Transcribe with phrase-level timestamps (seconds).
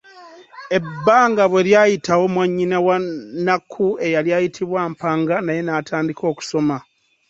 [0.77, 6.77] Ebbanga bwe lyayitawo mwannyina wa Nnakku eyali ayitibwa Mpanga naye naatandika okusoma.